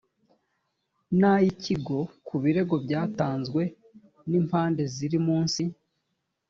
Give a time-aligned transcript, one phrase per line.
[1.19, 3.61] n ay ikigo ku birego byatanzwe
[4.29, 5.63] n impande ziri munsi